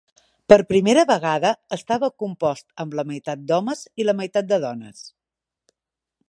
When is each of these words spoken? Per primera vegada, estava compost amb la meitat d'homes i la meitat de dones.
Per 0.51 0.57
primera 0.71 1.01
vegada, 1.11 1.51
estava 1.77 2.09
compost 2.23 2.65
amb 2.85 2.97
la 3.01 3.05
meitat 3.11 3.45
d'homes 3.53 3.85
i 4.05 4.09
la 4.09 4.17
meitat 4.23 4.49
de 4.55 4.61
dones. 4.65 5.05